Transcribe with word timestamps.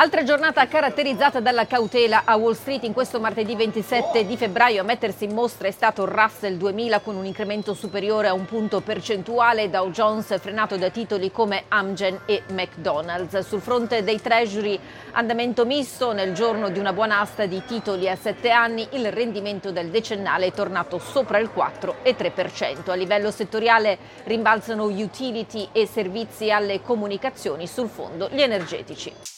Altra 0.00 0.22
giornata 0.22 0.64
caratterizzata 0.68 1.40
dalla 1.40 1.66
cautela 1.66 2.22
a 2.24 2.36
Wall 2.36 2.52
Street. 2.52 2.84
In 2.84 2.92
questo 2.92 3.18
martedì 3.18 3.56
27 3.56 4.24
di 4.26 4.36
febbraio 4.36 4.82
a 4.82 4.84
mettersi 4.84 5.24
in 5.24 5.34
mostra 5.34 5.66
è 5.66 5.72
stato 5.72 6.04
Russell 6.04 6.54
2000 6.54 7.00
con 7.00 7.16
un 7.16 7.24
incremento 7.24 7.74
superiore 7.74 8.28
a 8.28 8.32
un 8.32 8.44
punto 8.44 8.80
percentuale. 8.80 9.68
Dow 9.68 9.90
Jones 9.90 10.38
frenato 10.38 10.76
da 10.76 10.90
titoli 10.90 11.32
come 11.32 11.64
Amgen 11.66 12.20
e 12.26 12.44
McDonald's. 12.52 13.40
Sul 13.40 13.60
fronte 13.60 14.04
dei 14.04 14.20
treasury 14.20 14.78
andamento 15.14 15.66
misto. 15.66 16.12
Nel 16.12 16.32
giorno 16.32 16.70
di 16.70 16.78
una 16.78 16.92
buona 16.92 17.18
asta 17.18 17.46
di 17.46 17.60
titoli 17.66 18.08
a 18.08 18.14
7 18.14 18.50
anni 18.52 18.86
il 18.92 19.10
rendimento 19.10 19.72
del 19.72 19.90
decennale 19.90 20.46
è 20.46 20.52
tornato 20.52 21.00
sopra 21.00 21.38
il 21.38 21.50
4,3%. 21.52 22.90
A 22.90 22.94
livello 22.94 23.32
settoriale 23.32 23.98
rimbalzano 24.26 24.84
utility 24.84 25.70
e 25.72 25.88
servizi 25.88 26.52
alle 26.52 26.82
comunicazioni. 26.82 27.66
Sul 27.66 27.88
fondo 27.88 28.28
gli 28.30 28.42
energetici. 28.42 29.37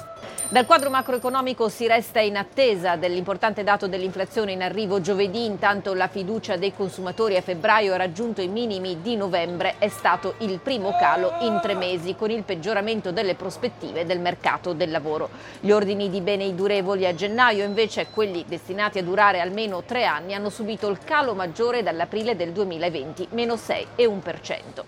Dal 0.51 0.65
quadro 0.65 0.89
macroeconomico 0.89 1.69
si 1.69 1.87
resta 1.87 2.19
in 2.19 2.35
attesa 2.35 2.97
dell'importante 2.97 3.63
dato 3.63 3.87
dell'inflazione 3.87 4.51
in 4.51 4.61
arrivo 4.61 4.99
giovedì, 4.99 5.45
intanto 5.45 5.93
la 5.93 6.09
fiducia 6.09 6.57
dei 6.57 6.73
consumatori 6.73 7.37
a 7.37 7.41
febbraio 7.41 7.93
ha 7.93 7.95
raggiunto 7.95 8.41
i 8.41 8.49
minimi 8.49 8.99
di 8.99 9.15
novembre, 9.15 9.75
è 9.77 9.87
stato 9.87 10.33
il 10.39 10.59
primo 10.59 10.93
calo 10.99 11.35
in 11.39 11.57
tre 11.61 11.73
mesi 11.73 12.17
con 12.17 12.31
il 12.31 12.43
peggioramento 12.43 13.13
delle 13.13 13.35
prospettive 13.35 14.05
del 14.05 14.19
mercato 14.19 14.73
del 14.73 14.91
lavoro. 14.91 15.29
Gli 15.61 15.71
ordini 15.71 16.09
di 16.09 16.19
beni 16.19 16.53
durevoli 16.53 17.05
a 17.05 17.15
gennaio 17.15 17.63
invece, 17.63 18.07
quelli 18.11 18.43
destinati 18.45 18.99
a 18.99 19.03
durare 19.03 19.39
almeno 19.39 19.83
tre 19.83 20.03
anni, 20.03 20.33
hanno 20.33 20.49
subito 20.49 20.89
il 20.89 20.97
calo 20.97 21.33
maggiore 21.33 21.81
dall'aprile 21.81 22.35
del 22.35 22.51
2020, 22.51 23.29
meno 23.31 23.53
6,1%. 23.53 24.83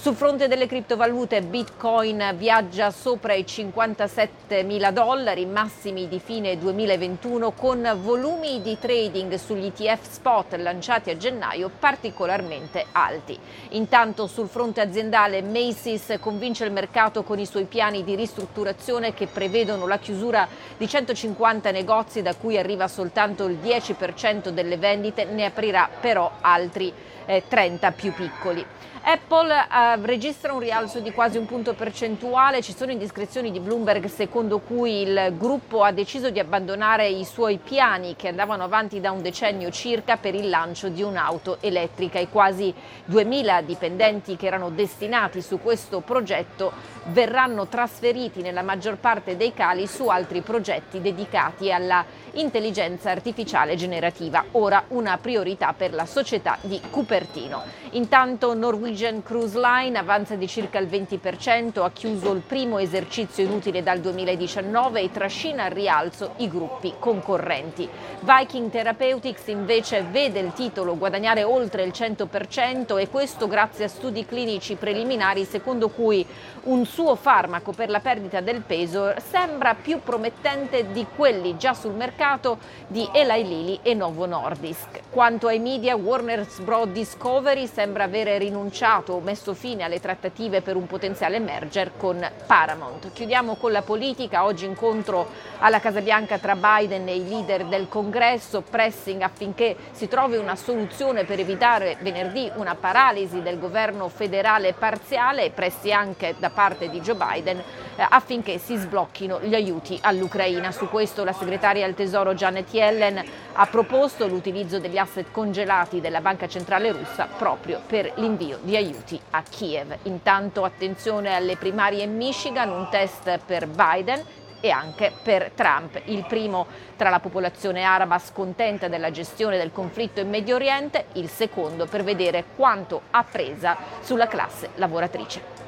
Sul 0.00 0.14
fronte 0.14 0.46
delle 0.46 0.68
criptovalute 0.68 1.42
Bitcoin 1.42 2.34
viaggia 2.36 2.92
sopra 2.92 3.34
i 3.34 3.44
57 3.44 4.62
mila 4.62 4.92
dollari, 4.92 5.44
massimi 5.44 6.06
di 6.06 6.20
fine 6.20 6.56
2021, 6.56 7.50
con 7.50 7.98
volumi 8.00 8.62
di 8.62 8.78
trading 8.78 9.34
sugli 9.34 9.66
ETF 9.66 10.08
spot 10.08 10.54
lanciati 10.54 11.10
a 11.10 11.16
gennaio 11.16 11.68
particolarmente 11.76 12.86
alti. 12.92 13.36
Intanto 13.70 14.28
sul 14.28 14.46
fronte 14.46 14.80
aziendale 14.80 15.42
Macy's 15.42 16.16
convince 16.20 16.64
il 16.64 16.70
mercato 16.70 17.24
con 17.24 17.40
i 17.40 17.44
suoi 17.44 17.64
piani 17.64 18.04
di 18.04 18.14
ristrutturazione 18.14 19.12
che 19.12 19.26
prevedono 19.26 19.88
la 19.88 19.98
chiusura 19.98 20.46
di 20.76 20.86
150 20.86 21.72
negozi 21.72 22.22
da 22.22 22.36
cui 22.36 22.56
arriva 22.56 22.86
soltanto 22.86 23.46
il 23.46 23.58
10% 23.60 24.50
delle 24.50 24.76
vendite, 24.76 25.24
ne 25.24 25.46
aprirà 25.46 25.90
però 26.00 26.30
altri 26.40 26.94
eh, 27.26 27.42
30 27.48 27.90
più 27.90 28.12
piccoli. 28.12 28.64
Apple 29.02 29.54
eh, 29.54 29.87
registra 29.96 30.52
un 30.52 30.60
rialzo 30.60 31.00
di 31.00 31.12
quasi 31.12 31.38
un 31.38 31.46
punto 31.46 31.74
percentuale, 31.74 32.62
ci 32.62 32.74
sono 32.74 32.90
indiscrezioni 32.90 33.50
di 33.50 33.60
Bloomberg 33.60 34.06
secondo 34.06 34.58
cui 34.58 35.02
il 35.02 35.34
gruppo 35.36 35.82
ha 35.82 35.92
deciso 35.92 36.30
di 36.30 36.38
abbandonare 36.38 37.08
i 37.08 37.24
suoi 37.24 37.58
piani 37.58 38.16
che 38.16 38.28
andavano 38.28 38.64
avanti 38.64 39.00
da 39.00 39.10
un 39.10 39.22
decennio 39.22 39.70
circa 39.70 40.16
per 40.16 40.34
il 40.34 40.48
lancio 40.48 40.88
di 40.88 41.02
un'auto 41.02 41.58
elettrica. 41.60 42.18
I 42.18 42.28
quasi 42.28 42.74
2000 43.04 43.62
dipendenti 43.62 44.36
che 44.36 44.46
erano 44.46 44.70
destinati 44.70 45.40
su 45.40 45.58
questo 45.60 46.00
progetto 46.00 46.72
verranno 47.06 47.66
trasferiti 47.66 48.42
nella 48.42 48.62
maggior 48.62 48.98
parte 48.98 49.36
dei 49.36 49.54
cali 49.54 49.86
su 49.86 50.08
altri 50.08 50.42
progetti 50.42 51.00
dedicati 51.00 51.72
alla 51.72 52.04
intelligenza 52.32 53.10
artificiale 53.10 53.74
generativa, 53.76 54.44
ora 54.52 54.84
una 54.88 55.16
priorità 55.18 55.72
per 55.72 55.94
la 55.94 56.04
società 56.04 56.58
di 56.60 56.80
Cupertino. 56.90 57.62
Intanto 57.92 58.54
Norwegian 58.54 59.22
Cruise 59.22 59.58
Line 59.58 59.77
avanza 59.78 60.34
di 60.34 60.48
circa 60.48 60.80
il 60.80 60.88
20%, 60.88 61.82
ha 61.84 61.90
chiuso 61.92 62.32
il 62.32 62.40
primo 62.40 62.78
esercizio 62.78 63.44
inutile 63.44 63.80
dal 63.80 64.00
2019 64.00 65.00
e 65.00 65.12
trascina 65.12 65.64
al 65.64 65.70
rialzo 65.70 66.32
i 66.38 66.48
gruppi 66.48 66.94
concorrenti. 66.98 67.88
Viking 68.20 68.70
Therapeutics 68.70 69.46
invece 69.46 70.02
vede 70.02 70.40
il 70.40 70.52
titolo 70.52 70.98
guadagnare 70.98 71.44
oltre 71.44 71.84
il 71.84 71.92
100% 71.94 72.98
e 72.98 73.08
questo 73.08 73.46
grazie 73.46 73.84
a 73.84 73.88
studi 73.88 74.26
clinici 74.26 74.74
preliminari 74.74 75.44
secondo 75.44 75.90
cui 75.90 76.26
un 76.64 76.84
suo 76.84 77.14
farmaco 77.14 77.70
per 77.70 77.88
la 77.88 78.00
perdita 78.00 78.40
del 78.40 78.62
peso 78.62 79.14
sembra 79.30 79.74
più 79.74 80.00
promettente 80.02 80.90
di 80.90 81.06
quelli 81.14 81.56
già 81.56 81.72
sul 81.72 81.92
mercato 81.92 82.58
di 82.88 83.08
Eli 83.12 83.46
Lilly 83.46 83.78
e 83.82 83.94
Novo 83.94 84.26
Nordisk. 84.26 85.02
Quanto 85.08 85.46
ai 85.46 85.60
media, 85.60 85.94
Warner 85.94 86.44
Bros. 86.62 86.88
Discovery 86.88 87.68
sembra 87.68 88.04
avere 88.04 88.38
rinunciato 88.38 89.12
o 89.12 89.20
messo 89.20 89.54
fine 89.54 89.66
alle 89.76 90.00
trattative 90.00 90.62
per 90.62 90.76
un 90.76 90.86
potenziale 90.86 91.38
merger 91.38 91.92
con 91.96 92.26
Paramount. 92.46 93.12
Chiudiamo 93.12 93.56
con 93.56 93.70
la 93.70 93.82
politica, 93.82 94.44
oggi 94.44 94.64
incontro 94.64 95.28
alla 95.58 95.78
Casa 95.78 96.00
Bianca 96.00 96.38
tra 96.38 96.56
Biden 96.56 97.06
e 97.06 97.16
i 97.16 97.28
leader 97.28 97.66
del 97.66 97.86
congresso, 97.88 98.62
pressing 98.62 99.20
affinché 99.20 99.76
si 99.92 100.08
trovi 100.08 100.36
una 100.36 100.56
soluzione 100.56 101.24
per 101.24 101.38
evitare 101.38 101.98
venerdì 102.00 102.50
una 102.54 102.74
paralisi 102.74 103.42
del 103.42 103.58
governo 103.58 104.08
federale 104.08 104.72
parziale. 104.72 105.50
Pressi 105.50 105.92
anche 105.92 106.34
da 106.38 106.48
parte 106.48 106.88
di 106.88 107.00
Joe 107.00 107.16
Biden 107.16 107.62
affinché 108.06 108.58
si 108.58 108.76
sblocchino 108.76 109.40
gli 109.40 109.54
aiuti 109.54 109.98
all'Ucraina. 110.02 110.70
Su 110.72 110.88
questo 110.88 111.24
la 111.24 111.32
segretaria 111.32 111.84
al 111.84 111.94
Tesoro 111.94 112.34
Janet 112.34 112.72
Yellen 112.72 113.22
ha 113.52 113.66
proposto 113.66 114.26
l'utilizzo 114.26 114.78
degli 114.78 114.98
asset 114.98 115.30
congelati 115.30 116.00
della 116.00 116.20
Banca 116.20 116.46
Centrale 116.48 116.92
russa 116.92 117.26
proprio 117.36 117.80
per 117.86 118.12
l'invio 118.16 118.58
di 118.62 118.76
aiuti 118.76 119.20
a 119.30 119.42
Kiev. 119.42 119.96
Intanto 120.02 120.64
attenzione 120.64 121.34
alle 121.34 121.56
primarie 121.56 122.04
in 122.04 122.16
Michigan, 122.16 122.70
un 122.70 122.88
test 122.90 123.38
per 123.44 123.66
Biden 123.66 124.22
e 124.60 124.70
anche 124.70 125.12
per 125.22 125.52
Trump, 125.54 126.00
il 126.06 126.24
primo 126.26 126.66
tra 126.96 127.10
la 127.10 127.20
popolazione 127.20 127.84
araba 127.84 128.18
scontenta 128.18 128.88
della 128.88 129.12
gestione 129.12 129.56
del 129.56 129.70
conflitto 129.70 130.20
in 130.20 130.28
Medio 130.28 130.56
Oriente, 130.56 131.06
il 131.12 131.28
secondo 131.28 131.86
per 131.86 132.02
vedere 132.02 132.44
quanto 132.56 133.02
ha 133.10 133.22
presa 133.22 133.76
sulla 134.00 134.26
classe 134.26 134.70
lavoratrice. 134.74 135.67